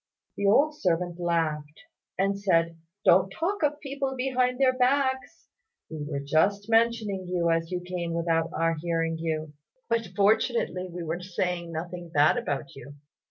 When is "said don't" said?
2.39-3.29